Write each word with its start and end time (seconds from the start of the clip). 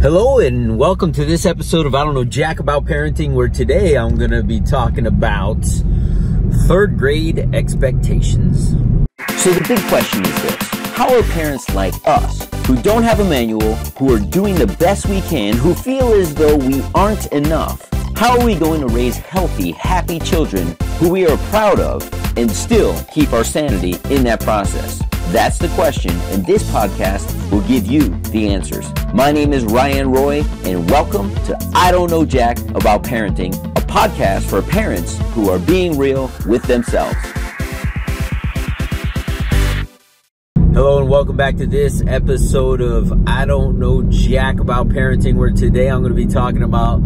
Hello 0.00 0.38
and 0.38 0.78
welcome 0.78 1.10
to 1.10 1.24
this 1.24 1.44
episode 1.44 1.84
of 1.84 1.92
I 1.92 2.04
Don't 2.04 2.14
Know 2.14 2.22
Jack 2.22 2.60
About 2.60 2.84
Parenting, 2.84 3.32
where 3.32 3.48
today 3.48 3.96
I'm 3.96 4.16
going 4.16 4.30
to 4.30 4.44
be 4.44 4.60
talking 4.60 5.08
about 5.08 5.58
third 6.68 6.96
grade 6.96 7.52
expectations. 7.52 8.76
So 9.38 9.50
the 9.50 9.64
big 9.66 9.80
question 9.88 10.24
is 10.24 10.42
this 10.42 10.56
How 10.94 11.12
are 11.12 11.24
parents 11.24 11.74
like 11.74 11.94
us, 12.06 12.48
who 12.68 12.80
don't 12.80 13.02
have 13.02 13.18
a 13.18 13.24
manual, 13.24 13.74
who 13.98 14.14
are 14.14 14.20
doing 14.20 14.54
the 14.54 14.68
best 14.78 15.08
we 15.08 15.20
can, 15.22 15.56
who 15.56 15.74
feel 15.74 16.12
as 16.12 16.32
though 16.32 16.56
we 16.56 16.80
aren't 16.94 17.26
enough, 17.32 17.88
how 18.14 18.38
are 18.38 18.46
we 18.46 18.54
going 18.54 18.80
to 18.82 18.86
raise 18.86 19.16
healthy, 19.16 19.72
happy 19.72 20.20
children 20.20 20.76
who 20.98 21.08
we 21.08 21.26
are 21.26 21.36
proud 21.50 21.80
of 21.80 22.08
and 22.38 22.48
still 22.48 22.96
keep 23.12 23.32
our 23.32 23.42
sanity 23.42 23.96
in 24.14 24.22
that 24.22 24.38
process? 24.38 25.02
That's 25.30 25.58
the 25.58 25.68
question, 25.68 26.12
and 26.32 26.46
this 26.46 26.62
podcast 26.70 27.50
will 27.50 27.60
give 27.68 27.86
you 27.86 28.08
the 28.30 28.48
answers. 28.48 28.90
My 29.12 29.30
name 29.30 29.52
is 29.52 29.62
Ryan 29.62 30.10
Roy, 30.10 30.42
and 30.64 30.90
welcome 30.90 31.34
to 31.44 31.70
I 31.74 31.92
Don't 31.92 32.10
Know 32.10 32.24
Jack 32.24 32.58
About 32.70 33.02
Parenting, 33.02 33.54
a 33.76 33.82
podcast 33.82 34.48
for 34.48 34.62
parents 34.62 35.18
who 35.34 35.50
are 35.50 35.58
being 35.58 35.98
real 35.98 36.32
with 36.46 36.62
themselves. 36.62 37.14
Hello 40.72 41.00
and 41.00 41.10
welcome 41.10 41.36
back 41.36 41.56
to 41.56 41.66
this 41.66 42.02
episode 42.06 42.80
of 42.80 43.12
I 43.28 43.44
Don't 43.44 43.78
Know 43.78 44.04
Jack 44.04 44.60
About 44.60 44.88
Parenting, 44.88 45.34
where 45.34 45.50
today 45.50 45.88
I'm 45.88 46.00
going 46.00 46.16
to 46.16 46.16
be 46.16 46.26
talking 46.26 46.62
about 46.62 47.02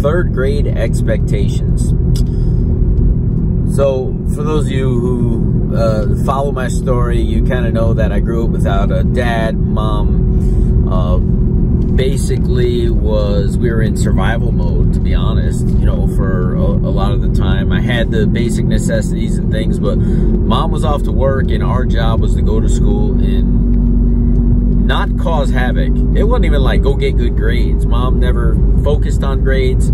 third 0.00 0.32
grade 0.32 0.66
expectations. 0.66 1.92
So, 3.74 4.14
for 4.34 4.42
those 4.42 4.66
of 4.66 4.70
you 4.72 5.00
who 5.00 5.74
uh, 5.74 6.22
follow 6.26 6.52
my 6.52 6.68
story, 6.68 7.22
you 7.22 7.42
kind 7.42 7.64
of 7.64 7.72
know 7.72 7.94
that 7.94 8.12
I 8.12 8.20
grew 8.20 8.44
up 8.44 8.50
without 8.50 8.92
a 8.92 9.02
dad, 9.02 9.56
mom. 9.56 10.92
Uh, 10.92 11.16
basically, 11.96 12.90
was 12.90 13.56
we 13.56 13.70
were 13.70 13.80
in 13.80 13.96
survival 13.96 14.52
mode, 14.52 14.92
to 14.92 15.00
be 15.00 15.14
honest. 15.14 15.66
You 15.68 15.86
know, 15.86 16.06
for 16.16 16.54
a, 16.54 16.60
a 16.60 16.92
lot 16.92 17.12
of 17.12 17.22
the 17.22 17.32
time, 17.32 17.72
I 17.72 17.80
had 17.80 18.10
the 18.10 18.26
basic 18.26 18.66
necessities 18.66 19.38
and 19.38 19.50
things, 19.50 19.78
but 19.78 19.96
mom 19.96 20.70
was 20.70 20.84
off 20.84 21.04
to 21.04 21.12
work, 21.12 21.50
and 21.50 21.62
our 21.62 21.86
job 21.86 22.20
was 22.20 22.34
to 22.34 22.42
go 22.42 22.60
to 22.60 22.68
school 22.68 23.12
and 23.12 24.86
not 24.86 25.18
cause 25.18 25.50
havoc. 25.50 25.96
It 26.14 26.24
wasn't 26.24 26.44
even 26.44 26.60
like 26.60 26.82
go 26.82 26.94
get 26.94 27.16
good 27.16 27.36
grades. 27.36 27.86
Mom 27.86 28.20
never 28.20 28.54
focused 28.84 29.22
on 29.22 29.42
grades. 29.42 29.90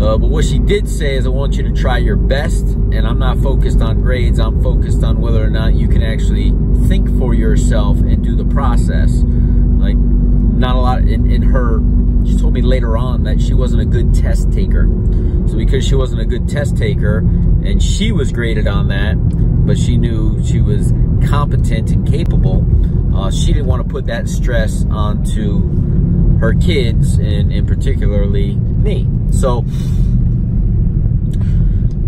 Uh, 0.00 0.16
but 0.16 0.28
what 0.28 0.44
she 0.44 0.60
did 0.60 0.88
say 0.88 1.16
is, 1.16 1.26
I 1.26 1.30
want 1.30 1.56
you 1.56 1.64
to 1.64 1.72
try 1.72 1.98
your 1.98 2.14
best, 2.14 2.64
and 2.64 3.06
I'm 3.06 3.18
not 3.18 3.38
focused 3.38 3.80
on 3.80 4.00
grades. 4.00 4.38
I'm 4.38 4.62
focused 4.62 5.02
on 5.02 5.20
whether 5.20 5.44
or 5.44 5.50
not 5.50 5.74
you 5.74 5.88
can 5.88 6.02
actually 6.02 6.52
think 6.86 7.08
for 7.18 7.34
yourself 7.34 7.98
and 7.98 8.22
do 8.22 8.36
the 8.36 8.44
process. 8.44 9.22
Like, 9.24 9.96
not 9.96 10.76
a 10.76 10.78
lot 10.78 11.00
in, 11.00 11.28
in 11.28 11.42
her, 11.42 11.80
she 12.24 12.38
told 12.38 12.54
me 12.54 12.62
later 12.62 12.96
on 12.96 13.24
that 13.24 13.40
she 13.40 13.54
wasn't 13.54 13.82
a 13.82 13.84
good 13.84 14.14
test 14.14 14.52
taker. 14.52 14.88
So 15.48 15.56
because 15.56 15.84
she 15.84 15.96
wasn't 15.96 16.20
a 16.20 16.26
good 16.26 16.48
test 16.48 16.76
taker, 16.76 17.18
and 17.18 17.82
she 17.82 18.12
was 18.12 18.30
graded 18.30 18.68
on 18.68 18.86
that, 18.88 19.16
but 19.66 19.76
she 19.76 19.96
knew 19.96 20.40
she 20.44 20.60
was 20.60 20.92
competent 21.28 21.90
and 21.90 22.08
capable, 22.08 22.64
uh, 23.16 23.32
she 23.32 23.52
didn't 23.52 23.66
want 23.66 23.82
to 23.82 23.88
put 23.88 24.06
that 24.06 24.28
stress 24.28 24.84
onto 24.90 25.58
her 26.40 26.54
kids, 26.54 27.14
and, 27.18 27.52
and 27.52 27.66
particularly 27.66 28.54
me. 28.54 29.06
So 29.32 29.64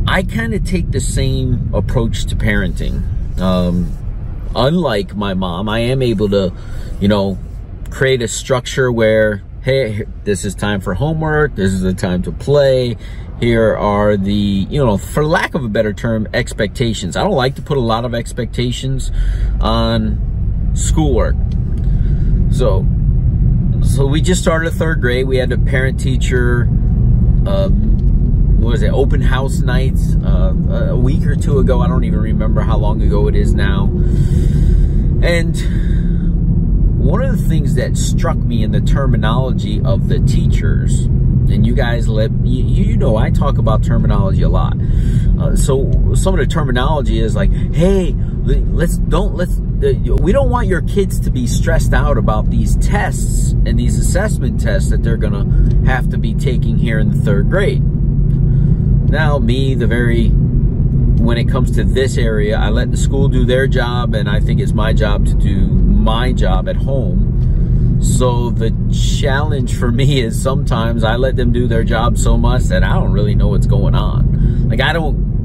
I 0.07 0.23
kind 0.23 0.55
of 0.55 0.65
take 0.65 0.91
the 0.91 1.01
same 1.01 1.71
approach 1.73 2.27
to 2.27 2.37
parenting. 2.37 3.03
Um, 3.41 3.97
unlike 4.57 5.15
my 5.15 5.35
mom, 5.35 5.69
I 5.69 5.81
am 5.81 6.03
able 6.03 6.29
to, 6.31 6.53
you 7.01 7.09
know, 7.09 7.39
create 7.91 8.23
a 8.23 8.29
structure 8.29 8.91
where, 8.91 9.43
hey, 9.63 10.07
this 10.25 10.45
is 10.45 10.55
time 10.55 10.81
for 10.81 10.95
homework, 10.95 11.55
this 11.55 11.73
is 11.73 11.83
the 11.83 11.95
time 11.95 12.23
to 12.23 12.33
play. 12.33 12.97
Here 13.41 13.77
are 13.77 14.17
the, 14.17 14.33
you 14.33 14.85
know, 14.85 14.99
for 14.99 15.25
lack 15.25 15.55
of 15.55 15.65
a 15.65 15.69
better 15.69 15.93
term, 15.93 16.29
expectations. 16.35 17.17
I 17.17 17.23
don't 17.23 17.33
like 17.37 17.55
to 17.55 17.63
put 17.63 17.79
a 17.79 17.81
lot 17.81 18.05
of 18.05 18.15
expectations 18.15 19.11
on 19.61 20.73
schoolwork. 20.75 21.37
So, 22.51 22.87
so 24.01 24.07
we 24.07 24.23
just 24.23 24.41
started 24.41 24.73
third 24.73 25.03
grade. 25.03 25.27
We 25.27 25.37
had 25.37 25.53
a 25.53 25.59
parent 25.59 26.01
teacher 26.01 26.63
um, 27.47 28.59
what 28.59 28.71
was 28.71 28.83
it, 28.83 28.91
open 28.93 29.21
house 29.21 29.59
nights 29.59 30.17
uh, 30.25 30.55
a 30.89 30.97
week 30.97 31.27
or 31.27 31.37
two 31.37 31.59
ago. 31.59 31.83
I 31.83 31.87
don't 31.87 32.05
even 32.05 32.19
remember 32.19 32.63
how 32.63 32.79
long 32.79 33.03
ago 33.03 33.29
it 33.29 33.37
is 33.37 33.53
now. 33.53 33.91
And 35.23 35.55
one 36.99 37.23
of 37.23 37.37
the 37.37 37.47
things 37.47 37.75
that 37.75 37.99
struck 37.99 38.39
me 38.39 38.63
in 38.63 38.71
the 38.73 38.81
terminology 38.81 39.83
of 39.85 40.09
the 40.09 40.19
teachers, 40.21 41.01
and 41.03 41.67
you 41.67 41.75
guys 41.75 42.09
let 42.09 42.31
you, 42.43 42.65
you 42.65 42.97
know 42.97 43.19
I 43.19 43.29
talk 43.29 43.59
about 43.59 43.85
terminology 43.85 44.41
a 44.41 44.49
lot. 44.49 44.81
Uh, 45.39 45.55
so 45.55 46.15
some 46.15 46.33
of 46.33 46.41
the 46.41 46.47
terminology 46.47 47.19
is 47.19 47.37
like, 47.37 47.53
hey, 47.75 48.15
let's 48.45 48.97
don't 48.97 49.35
let's 49.35 49.61
we 49.81 50.33
don't 50.33 50.51
want 50.51 50.69
your 50.69 50.83
kids 50.83 51.19
to 51.21 51.31
be 51.31 51.47
stressed 51.47 51.95
out 51.95 52.19
about 52.19 52.51
these 52.51 52.77
tests 52.77 53.53
and 53.53 53.79
these 53.79 53.99
assessment 53.99 54.61
tests 54.61 54.91
that 54.91 55.03
they're 55.03 55.17
gonna 55.17 55.87
have 55.87 56.11
to 56.11 56.19
be 56.19 56.35
taking 56.35 56.77
here 56.77 56.99
in 56.99 57.11
the 57.11 57.17
third 57.17 57.49
grade. 57.49 57.83
Now, 59.11 59.39
me, 59.39 59.75
the 59.75 59.87
very 59.87 60.29
when 60.29 61.37
it 61.37 61.49
comes 61.49 61.71
to 61.73 61.85
this 61.85 62.17
area, 62.17 62.59
I 62.59 62.71
let 62.71 62.91
the 62.91 62.97
school 62.97 63.29
do 63.29 63.45
their 63.45 63.67
job, 63.67 64.15
and 64.15 64.29
I 64.29 64.41
think 64.41 64.61
it's 64.61 64.73
my 64.73 64.93
job 64.93 65.27
to 65.27 65.35
do 65.35 65.67
my 65.69 66.33
job 66.33 66.69
at 66.69 66.77
home. 66.77 67.99
So 68.03 68.51
the 68.51 68.75
challenge 69.21 69.77
for 69.79 69.91
me 69.93 70.21
is 70.21 70.41
sometimes 70.41 71.05
I 71.05 71.17
let 71.17 71.37
them 71.37 71.53
do 71.53 71.67
their 71.67 71.85
job 71.85 72.17
so 72.17 72.37
much 72.39 72.65
that 72.65 72.83
I 72.83 72.95
don't 72.95 73.13
really 73.13 73.35
know 73.35 73.49
what's 73.49 73.67
going 73.67 73.95
on. 73.95 74.69
Like 74.69 74.81
I 74.81 74.93
don't 74.93 75.40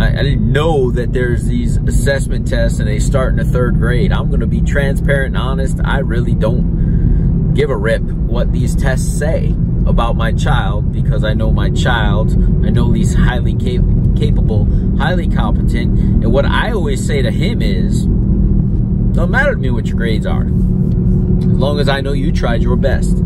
I, 0.00 0.20
I 0.20 0.22
didn't 0.22 0.50
know 0.50 0.90
that 0.92 1.12
there's 1.12 1.44
these 1.44 1.76
assessment 1.76 2.48
tests 2.48 2.78
and 2.78 2.88
they 2.88 2.98
start 2.98 3.32
in 3.32 3.36
the 3.36 3.44
third 3.44 3.76
grade. 3.76 4.12
I'm 4.12 4.28
going 4.28 4.40
to 4.40 4.46
be 4.46 4.62
transparent 4.62 5.36
and 5.36 5.36
honest. 5.36 5.78
I 5.84 5.98
really 5.98 6.34
don't 6.34 7.52
give 7.52 7.68
a 7.68 7.76
rip 7.76 8.00
what 8.00 8.50
these 8.50 8.74
tests 8.74 9.18
say 9.18 9.54
about 9.86 10.16
my 10.16 10.32
child 10.32 10.90
because 10.90 11.22
I 11.22 11.34
know 11.34 11.52
my 11.52 11.68
child. 11.70 12.30
I 12.64 12.70
know 12.70 12.92
he's 12.92 13.12
highly 13.12 13.54
cap 13.54 13.84
capable, 14.16 14.66
highly 14.96 15.28
competent. 15.28 15.98
And 15.98 16.32
what 16.32 16.46
I 16.46 16.72
always 16.72 17.06
say 17.06 17.20
to 17.20 17.30
him 17.30 17.60
is, 17.60 18.04
don't 18.04 19.30
matter 19.30 19.52
to 19.52 19.58
me 19.58 19.70
what 19.70 19.86
your 19.86 19.96
grades 19.96 20.24
are. 20.24 20.44
As 20.44 21.46
long 21.46 21.78
as 21.78 21.90
I 21.90 22.00
know 22.00 22.12
you 22.12 22.32
tried 22.32 22.62
your 22.62 22.76
best. 22.76 23.18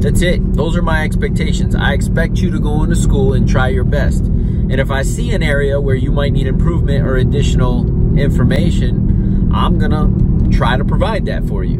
That's 0.00 0.22
it. 0.22 0.54
Those 0.54 0.76
are 0.76 0.82
my 0.82 1.02
expectations. 1.02 1.74
I 1.74 1.92
expect 1.92 2.38
you 2.38 2.52
to 2.52 2.60
go 2.60 2.84
into 2.84 2.94
school 2.94 3.32
and 3.32 3.48
try 3.48 3.68
your 3.68 3.84
best. 3.84 4.24
And 4.24 4.80
if 4.80 4.92
I 4.92 5.02
see 5.02 5.32
an 5.32 5.42
area 5.42 5.80
where 5.80 5.96
you 5.96 6.12
might 6.12 6.32
need 6.32 6.46
improvement 6.46 7.04
or 7.04 7.16
additional 7.16 7.86
information, 8.16 9.50
I'm 9.52 9.78
going 9.78 9.90
to 9.90 10.56
try 10.56 10.76
to 10.76 10.84
provide 10.84 11.26
that 11.26 11.44
for 11.46 11.64
you. 11.64 11.78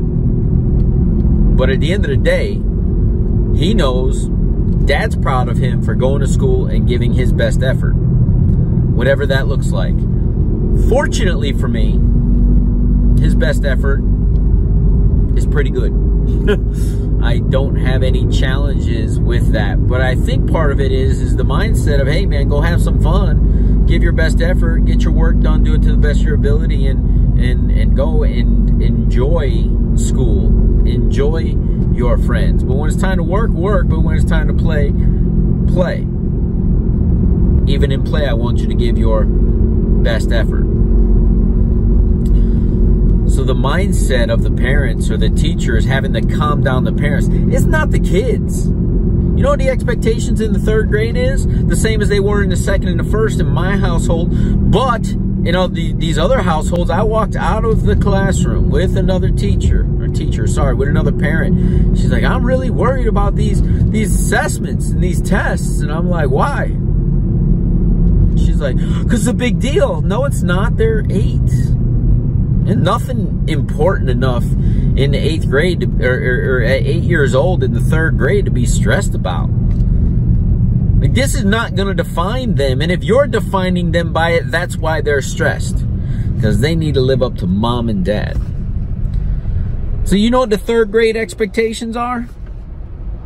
But 1.56 1.70
at 1.70 1.78
the 1.78 1.92
end 1.92 2.04
of 2.04 2.10
the 2.10 2.16
day, 2.16 2.54
he 3.56 3.72
knows 3.72 4.28
dad's 4.84 5.16
proud 5.16 5.48
of 5.48 5.58
him 5.58 5.82
for 5.82 5.94
going 5.94 6.20
to 6.20 6.26
school 6.26 6.66
and 6.66 6.88
giving 6.88 7.12
his 7.12 7.32
best 7.32 7.62
effort, 7.62 7.92
whatever 7.92 9.26
that 9.26 9.46
looks 9.46 9.70
like. 9.70 9.96
Fortunately 10.88 11.52
for 11.52 11.68
me, 11.68 11.92
his 13.22 13.36
best 13.36 13.64
effort 13.64 14.00
is 15.36 15.46
pretty 15.46 15.70
good. 15.70 15.92
I 17.22 17.38
don't 17.38 17.76
have 17.76 18.02
any 18.02 18.28
challenges 18.28 19.18
with 19.18 19.52
that. 19.52 19.86
But 19.86 20.00
I 20.00 20.14
think 20.14 20.50
part 20.50 20.72
of 20.72 20.80
it 20.80 20.92
is 20.92 21.20
is 21.20 21.36
the 21.36 21.44
mindset 21.44 22.00
of, 22.00 22.06
hey 22.06 22.26
man, 22.26 22.48
go 22.48 22.60
have 22.60 22.80
some 22.80 23.00
fun, 23.00 23.86
give 23.86 24.02
your 24.02 24.12
best 24.12 24.40
effort, 24.40 24.84
get 24.84 25.02
your 25.02 25.12
work 25.12 25.40
done, 25.40 25.62
do 25.64 25.74
it 25.74 25.82
to 25.82 25.90
the 25.90 25.96
best 25.96 26.20
of 26.20 26.26
your 26.26 26.34
ability, 26.36 26.86
and 26.86 27.40
and 27.40 27.70
and 27.70 27.96
go 27.96 28.22
and 28.22 28.82
enjoy 28.82 29.64
school, 29.96 30.46
enjoy 30.86 31.56
your 31.92 32.18
friends. 32.18 32.62
But 32.62 32.76
when 32.76 32.88
it's 32.88 33.00
time 33.00 33.18
to 33.18 33.24
work, 33.24 33.50
work. 33.50 33.88
But 33.88 34.00
when 34.00 34.16
it's 34.16 34.24
time 34.24 34.48
to 34.48 34.54
play, 34.54 34.92
play. 35.72 36.06
Even 37.72 37.92
in 37.92 38.02
play, 38.04 38.26
I 38.26 38.32
want 38.32 38.58
you 38.58 38.66
to 38.66 38.74
give 38.74 38.96
your 38.96 39.24
best 39.24 40.32
effort. 40.32 40.67
The 43.48 43.54
mindset 43.54 44.30
of 44.30 44.42
the 44.42 44.50
parents 44.50 45.08
or 45.10 45.16
the 45.16 45.30
teachers 45.30 45.86
having 45.86 46.12
to 46.12 46.20
calm 46.20 46.62
down 46.62 46.84
the 46.84 46.92
parents. 46.92 47.28
It's 47.30 47.64
not 47.64 47.90
the 47.90 47.98
kids. 47.98 48.66
You 48.66 49.42
know 49.42 49.48
what 49.48 49.58
the 49.58 49.70
expectations 49.70 50.42
in 50.42 50.52
the 50.52 50.58
third 50.58 50.90
grade 50.90 51.16
is? 51.16 51.46
The 51.46 51.74
same 51.74 52.02
as 52.02 52.10
they 52.10 52.20
were 52.20 52.42
in 52.42 52.50
the 52.50 52.58
second 52.58 52.88
and 52.88 53.00
the 53.00 53.10
first 53.10 53.40
in 53.40 53.46
my 53.46 53.78
household. 53.78 54.70
But, 54.70 55.06
you 55.06 55.52
know, 55.52 55.66
the, 55.66 55.94
these 55.94 56.18
other 56.18 56.42
households, 56.42 56.90
I 56.90 57.02
walked 57.02 57.36
out 57.36 57.64
of 57.64 57.84
the 57.84 57.96
classroom 57.96 58.68
with 58.68 58.98
another 58.98 59.30
teacher, 59.30 59.88
or 59.98 60.08
teacher, 60.08 60.46
sorry, 60.46 60.74
with 60.74 60.88
another 60.88 61.12
parent. 61.12 61.96
She's 61.96 62.12
like, 62.12 62.24
I'm 62.24 62.44
really 62.44 62.68
worried 62.68 63.06
about 63.06 63.34
these, 63.34 63.62
these 63.88 64.14
assessments 64.14 64.90
and 64.90 65.02
these 65.02 65.22
tests. 65.22 65.80
And 65.80 65.90
I'm 65.90 66.10
like, 66.10 66.28
why? 66.28 66.66
She's 68.38 68.60
like, 68.60 68.76
because 68.76 69.20
it's 69.20 69.26
a 69.26 69.32
big 69.32 69.58
deal. 69.58 70.02
No, 70.02 70.26
it's 70.26 70.42
not. 70.42 70.76
They're 70.76 71.02
eight 71.08 71.50
nothing 72.76 73.44
important 73.48 74.10
enough 74.10 74.44
in 74.44 75.12
the 75.12 75.18
eighth 75.18 75.48
grade 75.48 75.82
or, 76.02 76.12
or, 76.12 76.56
or 76.56 76.62
at 76.62 76.82
eight 76.82 77.02
years 77.02 77.34
old 77.34 77.62
in 77.62 77.72
the 77.72 77.80
third 77.80 78.18
grade 78.18 78.44
to 78.44 78.50
be 78.50 78.66
stressed 78.66 79.14
about. 79.14 79.48
Like 81.00 81.14
this 81.14 81.34
is 81.34 81.44
not 81.44 81.76
going 81.76 81.88
to 81.88 81.94
define 81.94 82.56
them. 82.56 82.82
And 82.82 82.90
if 82.90 83.04
you're 83.04 83.26
defining 83.26 83.92
them 83.92 84.12
by 84.12 84.30
it, 84.32 84.50
that's 84.50 84.76
why 84.76 85.00
they're 85.00 85.22
stressed. 85.22 85.84
Because 86.34 86.60
they 86.60 86.74
need 86.74 86.94
to 86.94 87.00
live 87.00 87.22
up 87.22 87.36
to 87.38 87.46
mom 87.46 87.88
and 87.88 88.04
dad. 88.04 88.36
So 90.04 90.16
you 90.16 90.30
know 90.30 90.40
what 90.40 90.50
the 90.50 90.58
third 90.58 90.90
grade 90.90 91.16
expectations 91.16 91.96
are? 91.96 92.28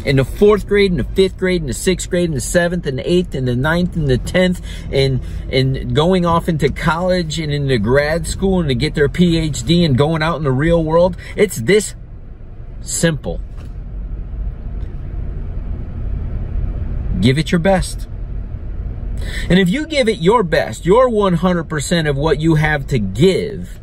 In 0.05 0.17
the 0.17 0.25
fourth 0.25 0.67
grade, 0.67 0.91
in 0.91 0.97
the 0.97 1.05
fifth 1.05 1.39
grade, 1.39 1.61
in 1.61 1.69
the 1.69 1.73
sixth 1.73 2.11
grade, 2.11 2.29
in 2.29 2.35
the 2.35 2.41
seventh, 2.41 2.87
and 2.87 3.01
eighth, 3.01 3.35
and 3.35 3.47
the 3.47 3.55
ninth, 3.55 3.95
and 3.97 4.09
the 4.09 4.19
tenth, 4.19 4.61
and 4.91 5.21
and 5.51 5.95
going 5.95 6.27
off 6.27 6.49
into 6.49 6.71
college 6.71 7.39
and 7.39 7.53
into 7.53 7.79
grad 7.79 8.27
school 8.27 8.61
and 8.61 8.69
to 8.69 8.75
get 8.75 8.95
their 8.95 9.09
PhD 9.09 9.85
and 9.85 9.97
going 9.97 10.23
out 10.23 10.37
in 10.37 10.43
the 10.43 10.53
real 10.53 10.83
world. 10.83 11.17
It's 11.37 11.57
this 11.57 11.95
simple. 12.81 13.41
Give 17.21 17.39
it 17.39 17.53
your 17.53 17.61
best. 17.61 18.09
And 19.49 19.59
if 19.59 19.69
you 19.69 19.87
give 19.87 20.09
it 20.09 20.19
your 20.19 20.43
best, 20.43 20.85
your 20.85 21.09
100% 21.09 22.09
of 22.09 22.17
what 22.17 22.41
you 22.41 22.57
have 22.57 22.89
to 22.89 22.99
give, 22.99 23.79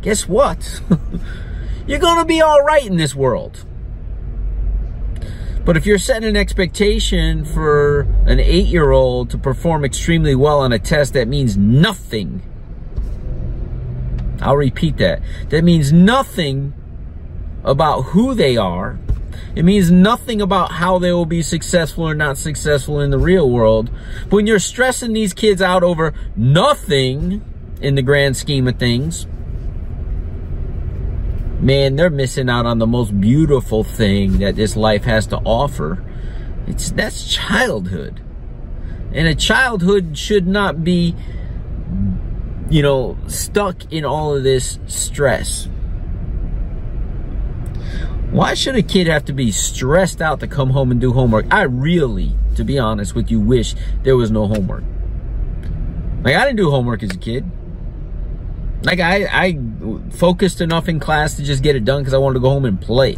guess 0.00 0.28
what? 0.28 0.80
You're 1.86 1.98
going 1.98 2.18
to 2.18 2.24
be 2.24 2.40
all 2.40 2.62
right 2.62 2.86
in 2.86 2.96
this 2.96 3.14
world. 3.14 3.64
But 5.64 5.76
if 5.76 5.86
you're 5.86 5.98
setting 5.98 6.28
an 6.28 6.36
expectation 6.36 7.44
for 7.44 8.00
an 8.26 8.40
eight 8.40 8.66
year 8.66 8.90
old 8.90 9.30
to 9.30 9.38
perform 9.38 9.84
extremely 9.84 10.34
well 10.34 10.60
on 10.60 10.72
a 10.72 10.78
test, 10.78 11.12
that 11.12 11.28
means 11.28 11.56
nothing. 11.56 12.42
I'll 14.40 14.56
repeat 14.56 14.96
that. 14.96 15.22
That 15.50 15.62
means 15.62 15.92
nothing 15.92 16.74
about 17.62 18.02
who 18.02 18.34
they 18.34 18.56
are. 18.56 18.98
It 19.54 19.64
means 19.64 19.90
nothing 19.90 20.40
about 20.40 20.72
how 20.72 20.98
they 20.98 21.12
will 21.12 21.26
be 21.26 21.42
successful 21.42 22.08
or 22.08 22.14
not 22.14 22.38
successful 22.38 23.00
in 23.00 23.10
the 23.10 23.18
real 23.18 23.48
world. 23.48 23.90
But 24.24 24.36
when 24.36 24.46
you're 24.46 24.58
stressing 24.58 25.12
these 25.12 25.32
kids 25.32 25.62
out 25.62 25.82
over 25.84 26.12
nothing 26.34 27.44
in 27.80 27.94
the 27.94 28.02
grand 28.02 28.36
scheme 28.36 28.66
of 28.66 28.78
things, 28.78 29.26
man, 31.62 31.96
they're 31.96 32.10
missing 32.10 32.50
out 32.50 32.66
on 32.66 32.78
the 32.78 32.86
most 32.86 33.18
beautiful 33.20 33.84
thing 33.84 34.38
that 34.38 34.56
this 34.56 34.76
life 34.76 35.04
has 35.04 35.26
to 35.28 35.38
offer. 35.38 36.04
It's 36.66 36.90
that's 36.90 37.32
childhood. 37.32 38.20
And 39.12 39.26
a 39.28 39.34
childhood 39.34 40.16
should 40.18 40.46
not 40.46 40.84
be 40.84 41.14
you 42.72 42.80
know, 42.80 43.18
stuck 43.26 43.92
in 43.92 44.02
all 44.02 44.34
of 44.34 44.44
this 44.44 44.78
stress. 44.86 45.68
Why 48.30 48.54
should 48.54 48.76
a 48.76 48.82
kid 48.82 49.08
have 49.08 49.26
to 49.26 49.34
be 49.34 49.52
stressed 49.52 50.22
out 50.22 50.40
to 50.40 50.46
come 50.46 50.70
home 50.70 50.90
and 50.90 50.98
do 50.98 51.12
homework? 51.12 51.44
I 51.50 51.62
really, 51.62 52.34
to 52.56 52.64
be 52.64 52.78
honest 52.78 53.14
with 53.14 53.30
you, 53.30 53.40
wish 53.40 53.74
there 54.04 54.16
was 54.16 54.30
no 54.30 54.46
homework. 54.46 54.84
Like 56.24 56.34
I 56.34 56.46
didn't 56.46 56.56
do 56.56 56.70
homework 56.70 57.02
as 57.02 57.10
a 57.10 57.18
kid. 57.18 57.44
Like 58.84 58.98
I, 59.00 59.26
I 59.26 59.58
focused 60.10 60.60
enough 60.60 60.88
in 60.88 60.98
class 60.98 61.36
to 61.36 61.42
just 61.42 61.62
get 61.62 61.76
it 61.76 61.84
done 61.84 62.02
because 62.02 62.14
I 62.14 62.18
wanted 62.18 62.34
to 62.34 62.40
go 62.40 62.50
home 62.50 62.64
and 62.64 62.80
play. 62.80 63.16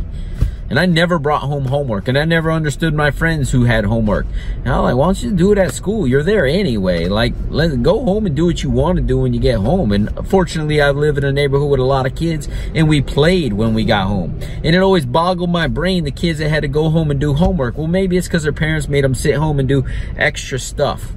And 0.71 0.79
I 0.79 0.87
never 0.87 1.19
brought 1.19 1.43
home 1.43 1.67
homework. 1.67 2.09
And 2.09 2.19
I 2.19 2.25
never 2.25 2.51
understood 2.51 2.95
my 2.95 3.11
friends 3.11 3.51
who 3.51 3.65
had 3.65 3.85
homework. 3.85 4.27
And 4.57 4.69
I 4.69 4.81
was 4.81 4.91
like, 4.91 4.97
why 4.97 5.07
don't 5.07 5.23
you 5.23 5.31
do 5.33 5.53
it 5.53 5.59
at 5.59 5.75
school? 5.75 6.07
You're 6.07 6.23
there 6.23 6.47
anyway. 6.47 7.07
Like, 7.07 7.35
let 7.49 7.83
go 7.83 8.03
home 8.03 8.27
and 8.27 8.35
do 8.35 8.47
what 8.47 8.63
you 8.63 8.71
want 8.71 8.97
to 8.97 9.03
do 9.03 9.19
when 9.19 9.35
you 9.35 9.41
get 9.41 9.59
home. 9.59 9.93
And 9.93 10.09
uh, 10.19 10.23
fortunately, 10.23 10.81
I 10.81 10.91
live 10.91 11.19
in 11.19 11.25
a 11.25 11.33
neighborhood 11.33 11.71
with 11.71 11.81
a 11.81 11.85
lot 11.85 12.07
of 12.07 12.15
kids 12.15 12.49
and 12.75 12.89
we 12.89 13.03
played 13.03 13.53
when 13.53 13.75
we 13.75 13.85
got 13.85 14.07
home. 14.07 14.41
And 14.65 14.75
it 14.75 14.79
always 14.79 15.07
boggled 15.07 15.51
my 15.51 15.69
brain, 15.69 16.05
the 16.05 16.11
kids 16.11 16.39
that 16.39 16.49
had 16.49 16.61
to 16.63 16.69
go 16.69 16.91
home 16.91 17.11
and 17.11 17.21
do 17.21 17.35
homework. 17.35 17.77
Well, 17.77 17.87
maybe 17.87 18.17
it's 18.17 18.27
because 18.27 18.43
their 18.43 18.53
parents 18.53 18.89
made 18.89 19.05
them 19.05 19.15
sit 19.15 19.37
home 19.37 19.59
and 19.59 19.69
do 19.69 19.85
extra 20.17 20.59
stuff 20.59 21.13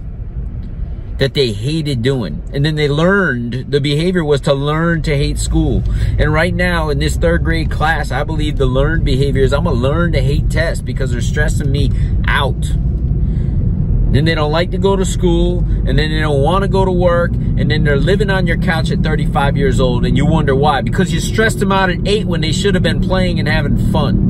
that 1.18 1.34
they 1.34 1.52
hated 1.52 2.02
doing. 2.02 2.44
And 2.54 2.64
then 2.64 2.76
they 2.76 2.88
learned, 2.88 3.72
the 3.72 3.82
behavior 3.82 4.24
was 4.24 4.42
to 4.42 4.54
learn 4.54 5.02
to 5.04 5.18
hate 5.18 5.40
school. 5.40 5.84
And 6.20 6.32
right 6.32 6.54
now 6.54 6.90
in 6.90 7.00
this 7.00 7.18
third 7.18 7.44
grade 7.44 7.72
class, 7.72 8.12
I 8.12 8.24
believe 8.24 8.58
the 8.58 8.66
learned 8.66 9.04
behavior 9.04 9.44
is 9.44 9.54
I'm 9.54 9.64
gonna 9.64 9.76
learn 9.76 10.12
to 10.14 10.22
hate 10.22 10.50
tests 10.50 10.82
because 10.82 11.12
they're 11.12 11.22
stressing 11.22 11.72
me 11.72 11.92
out. 12.28 12.62
Then 14.12 14.26
they 14.26 14.36
don't 14.36 14.52
like 14.52 14.72
to 14.72 14.78
go 14.78 14.96
to 14.96 15.04
school, 15.04 15.60
and 15.60 16.00
then 16.00 16.10
they 16.10 16.22
don't 16.22 16.42
want 16.42 16.62
to 16.62 16.70
go 16.70 16.86
to 16.86 16.92
work, 16.92 17.34
and 17.34 17.70
then 17.70 17.84
they're 17.84 17.98
living 17.98 18.30
on 18.30 18.48
your 18.48 18.58
couch 18.58 18.90
at 18.90 19.04
35 19.04 19.58
years 19.58 19.82
old, 19.82 20.06
and 20.06 20.16
you 20.16 20.26
wonder 20.26 20.56
why. 20.56 20.82
Because 20.82 21.12
you 21.12 21.20
stressed 21.20 21.60
them 21.60 21.74
out 21.74 21.90
at 21.90 22.08
8 22.08 22.26
when 22.26 22.40
they 22.40 22.54
should 22.54 22.74
have 22.74 22.84
been 22.84 23.02
playing 23.02 23.38
and 23.38 23.50
having 23.50 23.92
fun. 23.92 24.24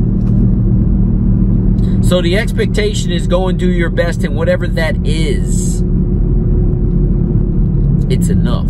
So 2.02 2.24
the 2.24 2.38
expectation 2.38 3.12
is 3.12 3.28
go 3.28 3.50
and 3.50 3.60
do 3.60 3.70
your 3.70 3.92
best 3.92 4.24
in 4.24 4.34
whatever 4.34 4.66
that 4.68 4.96
is 5.06 5.84
it's 8.10 8.30
enough. 8.30 8.70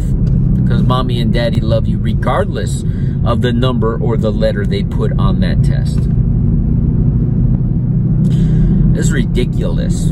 Because 0.56 0.84
mommy 0.84 1.22
and 1.22 1.34
daddy 1.34 1.62
love 1.62 1.88
you 1.88 1.98
regardless 1.98 2.84
of 3.26 3.42
the 3.42 3.54
number 3.54 3.98
or 3.98 4.18
the 4.18 4.32
letter 4.32 4.66
they 4.66 4.84
put 4.84 5.18
on 5.20 5.40
that 5.40 5.64
test. 5.64 6.00
It's 8.98 9.12
ridiculous 9.12 10.12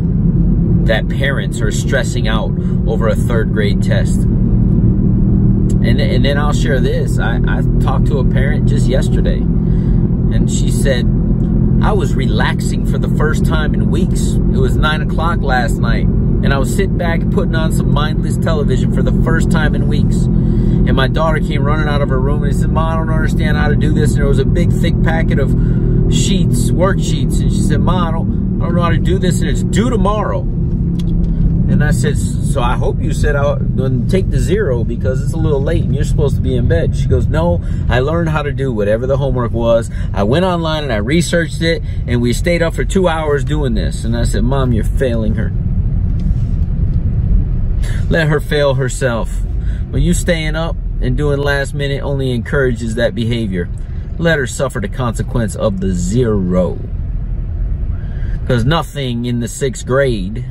that 0.85 1.09
parents 1.09 1.59
are 1.61 1.71
stressing 1.71 2.27
out 2.27 2.51
over 2.87 3.07
a 3.07 3.15
third 3.15 3.51
grade 3.51 3.81
test. 3.81 4.19
And, 4.19 5.99
and 5.99 6.23
then 6.23 6.37
I'll 6.37 6.53
share 6.53 6.79
this. 6.79 7.17
I, 7.19 7.39
I 7.47 7.61
talked 7.81 8.07
to 8.07 8.19
a 8.19 8.25
parent 8.25 8.67
just 8.67 8.87
yesterday, 8.87 9.39
and 9.39 10.49
she 10.49 10.69
said, 10.69 11.05
I 11.85 11.91
was 11.91 12.15
relaxing 12.15 12.87
for 12.87 12.97
the 12.97 13.07
first 13.09 13.45
time 13.45 13.75
in 13.75 13.91
weeks. 13.91 14.31
It 14.31 14.57
was 14.57 14.75
9 14.75 15.01
o'clock 15.01 15.43
last 15.43 15.77
night 15.77 16.05
and 16.05 16.51
I 16.51 16.57
was 16.57 16.75
sitting 16.75 16.97
back 16.97 17.21
putting 17.29 17.53
on 17.53 17.71
some 17.71 17.93
mindless 17.93 18.37
television 18.37 18.91
for 18.91 19.03
the 19.03 19.11
first 19.23 19.51
time 19.51 19.75
in 19.75 19.87
weeks. 19.87 20.15
And 20.15 20.95
my 20.95 21.07
daughter 21.07 21.39
came 21.39 21.61
running 21.61 21.87
out 21.87 22.01
of 22.01 22.09
her 22.09 22.19
room 22.19 22.43
and 22.43 22.55
said, 22.55 22.71
Mom, 22.71 22.91
I 22.91 22.95
don't 22.95 23.13
understand 23.13 23.55
how 23.55 23.67
to 23.67 23.75
do 23.75 23.93
this. 23.93 24.13
And 24.13 24.21
there 24.21 24.27
was 24.27 24.39
a 24.39 24.45
big 24.45 24.73
thick 24.73 24.99
packet 25.03 25.37
of 25.37 25.51
sheets, 26.11 26.71
worksheets. 26.71 27.39
And 27.39 27.53
she 27.53 27.61
said, 27.61 27.81
Mom, 27.81 28.07
I 28.07 28.11
don't, 28.11 28.61
I 28.63 28.65
don't 28.65 28.75
know 28.75 28.81
how 28.81 28.89
to 28.89 28.97
do 28.97 29.19
this 29.19 29.41
and 29.41 29.49
it's 29.51 29.61
due 29.61 29.91
tomorrow. 29.91 30.41
And 31.67 31.83
I 31.83 31.91
said, 31.91 32.17
so 32.17 32.61
I 32.61 32.75
hope 32.75 33.01
you 33.01 33.11
said 33.11 33.35
I'll 33.35 33.57
take 34.07 34.29
the 34.29 34.39
zero 34.39 34.83
because 34.83 35.21
it's 35.23 35.33
a 35.33 35.37
little 35.37 35.61
late 35.61 35.83
and 35.83 35.95
you're 35.95 36.03
supposed 36.03 36.35
to 36.35 36.41
be 36.41 36.55
in 36.55 36.67
bed. 36.67 36.95
She 36.95 37.07
goes, 37.07 37.27
no, 37.27 37.61
I 37.89 37.99
learned 37.99 38.29
how 38.29 38.43
to 38.43 38.51
do 38.51 38.71
whatever 38.71 39.07
the 39.07 39.17
homework 39.17 39.51
was. 39.51 39.89
I 40.13 40.23
went 40.23 40.45
online 40.45 40.83
and 40.83 40.93
I 40.93 40.97
researched 40.97 41.61
it 41.61 41.81
and 42.07 42.21
we 42.21 42.33
stayed 42.33 42.61
up 42.61 42.75
for 42.75 42.85
two 42.85 43.07
hours 43.07 43.43
doing 43.43 43.73
this. 43.73 44.05
And 44.05 44.15
I 44.15 44.23
said, 44.23 44.43
mom, 44.43 44.73
you're 44.73 44.83
failing 44.83 45.35
her. 45.35 45.51
Let 48.09 48.27
her 48.27 48.39
fail 48.39 48.75
herself. 48.75 49.41
When 49.89 50.03
you 50.03 50.13
staying 50.13 50.55
up 50.55 50.75
and 51.01 51.17
doing 51.17 51.39
last 51.39 51.73
minute 51.73 52.01
only 52.01 52.31
encourages 52.31 52.95
that 52.95 53.15
behavior. 53.15 53.69
Let 54.17 54.39
her 54.39 54.47
suffer 54.47 54.79
the 54.79 54.87
consequence 54.87 55.55
of 55.55 55.81
the 55.81 55.91
zero. 55.91 56.79
Because 58.41 58.63
nothing 58.63 59.25
in 59.25 59.39
the 59.39 59.47
sixth 59.47 59.85
grade 59.85 60.45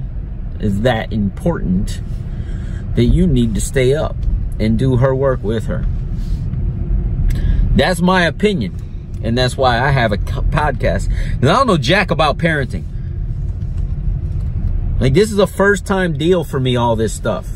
is 0.64 0.80
that 0.80 1.12
important 1.12 2.00
that 2.94 3.04
you 3.04 3.26
need 3.26 3.54
to 3.54 3.60
stay 3.60 3.94
up 3.94 4.16
and 4.58 4.78
do 4.78 4.96
her 4.96 5.14
work 5.14 5.42
with 5.42 5.66
her. 5.66 5.84
That's 7.76 8.00
my 8.00 8.22
opinion. 8.22 8.80
And 9.22 9.36
that's 9.36 9.56
why 9.56 9.80
I 9.80 9.90
have 9.90 10.12
a 10.12 10.18
podcast. 10.18 11.10
And 11.34 11.48
I 11.48 11.54
don't 11.54 11.66
know 11.66 11.76
jack 11.76 12.10
about 12.10 12.38
parenting. 12.38 12.84
Like 15.00 15.12
this 15.12 15.32
is 15.32 15.38
a 15.38 15.46
first 15.46 15.86
time 15.86 16.16
deal 16.16 16.44
for 16.44 16.60
me, 16.60 16.76
all 16.76 16.94
this 16.94 17.12
stuff. 17.12 17.48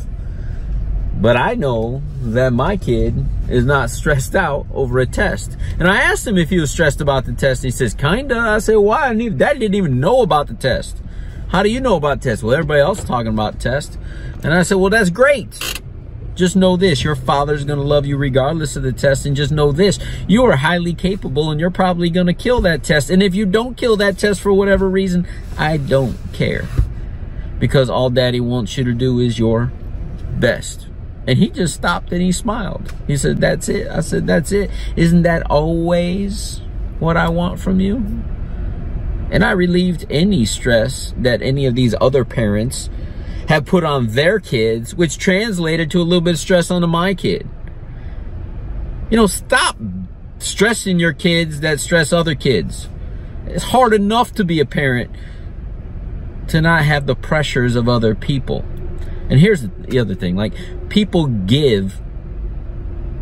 But 1.15 1.35
I 1.35 1.55
know 1.55 2.01
that 2.21 2.53
my 2.53 2.77
kid 2.77 3.25
is 3.49 3.65
not 3.65 3.89
stressed 3.89 4.35
out 4.35 4.67
over 4.73 4.99
a 4.99 5.05
test. 5.05 5.57
And 5.79 5.87
I 5.87 5.97
asked 6.01 6.25
him 6.25 6.37
if 6.37 6.49
he 6.49 6.59
was 6.59 6.71
stressed 6.71 7.01
about 7.01 7.25
the 7.25 7.33
test. 7.33 7.63
He 7.63 7.71
says, 7.71 7.93
kinda. 7.93 8.37
I 8.37 8.59
said, 8.59 8.75
why? 8.75 9.07
I 9.07 9.15
didn't, 9.15 9.37
Daddy 9.37 9.59
didn't 9.59 9.75
even 9.75 9.99
know 9.99 10.21
about 10.21 10.47
the 10.47 10.53
test. 10.53 10.97
How 11.49 11.63
do 11.63 11.69
you 11.69 11.81
know 11.81 11.95
about 11.95 12.21
tests? 12.21 12.43
Well, 12.43 12.53
everybody 12.53 12.79
else 12.79 12.99
is 12.99 13.05
talking 13.05 13.33
about 13.33 13.59
tests. 13.59 13.97
And 14.43 14.53
I 14.53 14.61
said, 14.61 14.75
well, 14.75 14.91
that's 14.91 15.09
great. 15.09 15.81
Just 16.35 16.55
know 16.55 16.77
this, 16.77 17.03
your 17.03 17.15
father's 17.15 17.65
gonna 17.65 17.81
love 17.81 18.05
you 18.05 18.15
regardless 18.15 18.75
of 18.75 18.83
the 18.83 18.93
test. 18.93 19.25
And 19.25 19.35
just 19.35 19.51
know 19.51 19.71
this, 19.71 19.99
you 20.27 20.45
are 20.45 20.55
highly 20.55 20.93
capable 20.93 21.51
and 21.51 21.59
you're 21.59 21.71
probably 21.71 22.09
gonna 22.09 22.35
kill 22.35 22.61
that 22.61 22.83
test. 22.83 23.09
And 23.09 23.21
if 23.21 23.35
you 23.35 23.45
don't 23.45 23.75
kill 23.75 23.97
that 23.97 24.17
test 24.17 24.39
for 24.41 24.53
whatever 24.53 24.89
reason, 24.89 25.27
I 25.57 25.77
don't 25.77 26.17
care 26.31 26.67
because 27.59 27.89
all 27.89 28.09
daddy 28.09 28.39
wants 28.39 28.77
you 28.77 28.83
to 28.85 28.93
do 28.93 29.19
is 29.19 29.37
your 29.37 29.71
best. 30.37 30.87
And 31.27 31.37
he 31.37 31.49
just 31.49 31.75
stopped 31.75 32.13
and 32.13 32.21
he 32.21 32.31
smiled. 32.31 32.93
He 33.05 33.17
said, 33.17 33.41
That's 33.41 33.67
it. 33.67 33.87
I 33.87 33.99
said, 33.99 34.25
That's 34.25 34.51
it. 34.51 34.71
Isn't 34.95 35.23
that 35.23 35.49
always 35.49 36.61
what 36.99 37.17
I 37.17 37.27
want 37.29 37.59
from 37.59 37.79
you? 37.79 38.23
And 39.31 39.43
I 39.43 39.51
relieved 39.51 40.05
any 40.09 40.45
stress 40.45 41.13
that 41.17 41.41
any 41.41 41.65
of 41.65 41.75
these 41.75 41.93
other 42.01 42.25
parents 42.25 42.89
have 43.47 43.65
put 43.65 43.83
on 43.83 44.07
their 44.07 44.39
kids, 44.39 44.95
which 44.95 45.17
translated 45.17 45.91
to 45.91 46.01
a 46.01 46.03
little 46.03 46.21
bit 46.21 46.35
of 46.35 46.39
stress 46.39 46.69
onto 46.71 46.87
my 46.87 47.13
kid. 47.13 47.47
You 49.09 49.17
know, 49.17 49.27
stop 49.27 49.75
stressing 50.39 50.99
your 50.99 51.13
kids 51.13 51.61
that 51.61 51.79
stress 51.79 52.13
other 52.13 52.35
kids. 52.35 52.89
It's 53.45 53.65
hard 53.65 53.93
enough 53.93 54.33
to 54.33 54.43
be 54.43 54.59
a 54.59 54.65
parent 54.65 55.11
to 56.49 56.61
not 56.61 56.83
have 56.83 57.05
the 57.05 57.15
pressures 57.15 57.75
of 57.75 57.89
other 57.89 58.15
people. 58.15 58.63
And 59.29 59.39
here's 59.39 59.61
the 59.61 59.99
other 59.99 60.15
thing 60.15 60.35
like, 60.35 60.53
people 60.89 61.27
give 61.27 62.01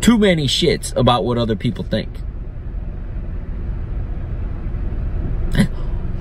too 0.00 0.18
many 0.18 0.46
shits 0.46 0.94
about 0.96 1.24
what 1.24 1.38
other 1.38 1.56
people 1.56 1.84
think. 1.84 2.08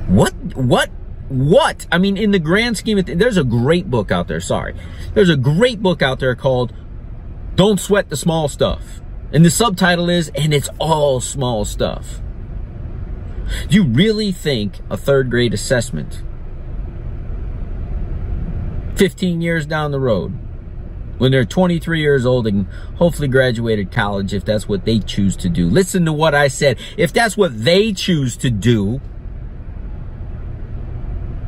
What? 0.08 0.34
What? 0.56 0.90
What? 1.30 1.88
I 1.92 1.98
mean, 1.98 2.18
in 2.18 2.32
the 2.32 2.40
grand 2.40 2.78
scheme 2.78 2.98
of 2.98 3.06
things, 3.06 3.20
there's 3.20 3.38
a 3.38 3.44
great 3.44 3.90
book 3.90 4.12
out 4.12 4.28
there. 4.28 4.40
Sorry. 4.40 4.76
There's 5.14 5.30
a 5.30 5.38
great 5.38 5.82
book 5.82 6.02
out 6.02 6.20
there 6.20 6.36
called 6.36 6.74
Don't 7.56 7.80
Sweat 7.80 8.10
the 8.10 8.18
Small 8.18 8.48
Stuff. 8.48 9.02
And 9.34 9.44
the 9.44 9.50
subtitle 9.50 10.10
is, 10.10 10.32
and 10.36 10.54
it's 10.54 10.70
all 10.80 11.20
small 11.20 11.66
stuff. 11.66 12.22
Do 13.68 13.76
you 13.76 13.84
really 13.84 14.32
think 14.32 14.80
a 14.90 14.98
third 14.98 15.30
grade 15.30 15.54
assessment 15.54 16.24
15 18.96 19.42
years 19.42 19.66
down 19.66 19.92
the 19.92 20.00
road 20.00 20.38
when 21.18 21.32
they're 21.32 21.46
23 21.46 22.00
years 22.00 22.26
old 22.26 22.48
and 22.48 22.68
hopefully 22.96 23.28
graduated 23.28 23.92
college 23.92 24.34
if 24.34 24.46
that's 24.46 24.68
what 24.68 24.86
they 24.86 25.00
choose 25.00 25.36
to 25.38 25.50
do. 25.50 25.68
Listen 25.70 26.06
to 26.06 26.14
what 26.14 26.36
I 26.36 26.48
said. 26.48 26.78
If 26.98 27.14
that's 27.14 27.36
what 27.36 27.64
they 27.64 27.94
choose 27.94 28.38
to 28.38 28.50
do, 28.50 29.02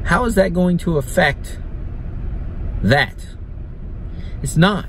how 0.10 0.26
is 0.26 0.34
that 0.36 0.54
going 0.54 0.76
to 0.80 0.98
affect 0.98 1.60
that? 2.82 3.28
It's 4.42 4.58
not. 4.58 4.88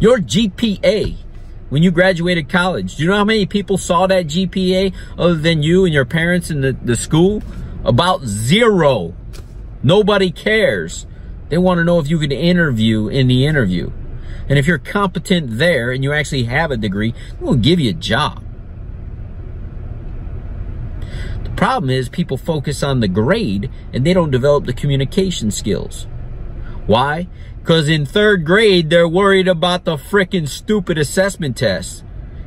Your 0.00 0.18
GPA 0.18 1.18
when 1.68 1.82
you 1.82 1.90
graduated 1.90 2.50
college, 2.50 2.96
do 2.96 3.02
you 3.02 3.08
know 3.08 3.16
how 3.16 3.24
many 3.24 3.46
people 3.46 3.78
saw 3.78 4.06
that 4.06 4.26
GPA 4.26 4.94
other 5.16 5.34
than 5.36 5.62
you 5.62 5.86
and 5.86 5.94
your 5.94 6.04
parents 6.04 6.50
in 6.50 6.60
the, 6.60 6.76
the 6.82 6.96
school? 6.96 7.42
About 7.82 8.24
zero. 8.24 9.14
Nobody 9.82 10.30
cares. 10.30 11.06
They 11.48 11.56
want 11.56 11.78
to 11.78 11.84
know 11.84 11.98
if 11.98 12.10
you 12.10 12.18
can 12.18 12.30
interview 12.30 13.08
in 13.08 13.26
the 13.26 13.46
interview. 13.46 13.90
And 14.50 14.58
if 14.58 14.66
you're 14.66 14.76
competent 14.76 15.58
there 15.58 15.90
and 15.90 16.04
you 16.04 16.12
actually 16.12 16.44
have 16.44 16.70
a 16.70 16.76
degree, 16.76 17.14
will 17.40 17.56
give 17.56 17.80
you 17.80 17.88
a 17.90 17.94
job. 17.94 18.44
The 21.41 21.41
problem 21.56 21.90
is 21.90 22.08
people 22.08 22.36
focus 22.36 22.82
on 22.82 23.00
the 23.00 23.08
grade 23.08 23.70
and 23.92 24.04
they 24.04 24.12
don't 24.12 24.30
develop 24.30 24.66
the 24.66 24.72
communication 24.72 25.50
skills. 25.50 26.06
Why? 26.86 27.28
Because 27.58 27.88
in 27.88 28.04
third 28.04 28.44
grade, 28.44 28.90
they're 28.90 29.08
worried 29.08 29.46
about 29.46 29.84
the 29.84 29.96
freaking 29.96 30.48
stupid 30.48 30.98
assessment 30.98 31.56
tests 31.56 32.02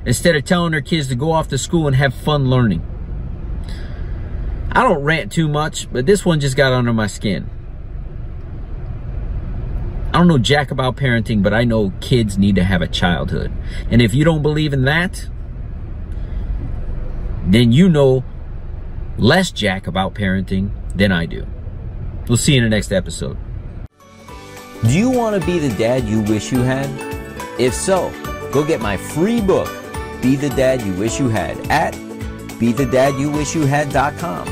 instead 0.06 0.36
of 0.36 0.44
telling 0.44 0.72
their 0.72 0.82
kids 0.82 1.08
to 1.08 1.16
go 1.16 1.32
off 1.32 1.48
to 1.50 1.58
school 1.58 1.88
and 1.88 1.96
have 1.96 2.14
fun 2.14 2.50
learning. 2.50 2.84
I 4.72 4.84
don't 4.84 5.04
rant 5.04 5.32
too 5.32 5.48
much, 5.48 5.92
but 5.92 6.06
this 6.06 6.26
one 6.26 6.42
just 6.42 6.58
got 6.58 6.74
under 6.74 6.92
my 6.92 7.08
skin. 7.08 7.50
I 10.16 10.18
don't 10.18 10.28
know 10.28 10.38
jack 10.38 10.72
about 10.72 10.98
parenting, 10.98 11.42
but 11.42 11.54
I 11.54 11.64
know 11.64 11.94
kids 12.02 12.38
need 12.38 12.56
to 12.56 12.64
have 12.64 12.82
a 12.82 12.88
childhood. 12.88 13.52
And 13.90 14.02
if 14.02 14.14
you 14.14 14.24
don't 14.26 14.42
believe 14.42 14.74
in 14.74 14.84
that, 14.84 15.28
then 17.46 17.72
you 17.72 17.88
know 17.90 18.24
less 19.18 19.52
jack 19.52 19.88
about 19.88 20.14
parenting 20.14 20.70
than 20.96 21.12
I 21.12 21.26
do. 21.26 21.46
We'll 22.28 22.38
see 22.38 22.54
you 22.54 22.60
in 22.60 22.64
the 22.64 22.70
next 22.70 22.92
episode. 22.92 23.38
Do 24.84 24.98
you 24.98 25.10
want 25.10 25.40
to 25.40 25.46
be 25.46 25.60
the 25.60 25.76
dad 25.78 26.06
you 26.06 26.22
wish 26.22 26.52
you 26.52 26.60
had? 26.60 26.90
If 27.60 27.74
so, 27.74 28.12
go 28.52 28.66
get 28.66 28.82
my 28.82 28.98
free 28.98 29.42
book, 29.42 29.70
Be 30.22 30.36
the 30.36 30.50
Dad 30.50 30.82
You 30.82 30.94
Wish 30.94 31.20
You 31.20 31.30
Had, 31.30 31.58
at 31.72 31.94
BeTheDadYouWishYouHad.com. 32.60 34.48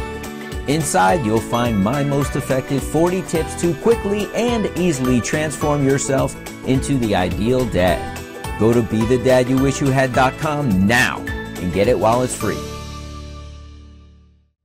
Inside, 0.68 1.26
you'll 1.26 1.42
find 1.42 1.84
my 1.84 2.04
most 2.04 2.38
effective 2.38 2.82
40 2.82 3.22
tips 3.24 3.60
to 3.62 3.74
quickly 3.76 4.30
and 4.34 4.68
easily 4.78 5.20
transform 5.20 5.86
yourself 5.86 6.34
into 6.66 6.98
the 7.00 7.16
ideal 7.16 7.66
dad. 7.66 8.18
Go 8.60 8.72
to 8.72 8.82
BeTheDadYouWishYouHad.com 8.82 10.88
now 10.88 11.20
and 11.20 11.74
get 11.74 11.90
it 11.90 12.00
while 12.00 12.22
it's 12.22 12.36
free. 12.36 12.58